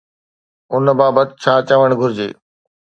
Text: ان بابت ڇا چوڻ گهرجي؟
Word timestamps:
ان 0.73 0.85
بابت 0.99 1.27
ڇا 1.41 1.53
چوڻ 1.67 1.89
گهرجي؟ 1.99 2.29